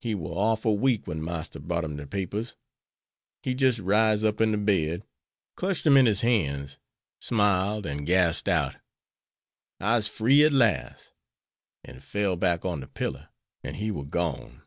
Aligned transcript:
He 0.00 0.14
war 0.14 0.52
orful 0.52 0.78
weak 0.78 1.08
when 1.08 1.20
Marster 1.20 1.58
brought 1.58 1.82
him 1.82 1.96
de 1.96 2.02
free 2.06 2.26
papers. 2.26 2.54
He 3.42 3.56
jis' 3.56 3.80
ris 3.80 4.22
up 4.22 4.40
in 4.40 4.52
de 4.52 4.56
bed, 4.56 5.04
clutched 5.56 5.82
dem 5.82 5.96
in 5.96 6.06
his 6.06 6.20
han's, 6.20 6.78
smiled, 7.18 7.84
an' 7.84 8.04
gasped 8.04 8.46
out, 8.46 8.76
'I'se 9.80 10.06
free 10.06 10.44
at 10.44 10.52
las'; 10.52 11.12
an' 11.82 11.98
fell 11.98 12.36
back 12.36 12.64
on 12.64 12.78
de 12.78 12.86
pillar, 12.86 13.30
an' 13.64 13.74
he 13.74 13.90
war 13.90 14.04
gone. 14.06 14.62